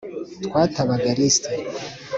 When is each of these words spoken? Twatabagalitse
Twatabagalitse 0.45 1.49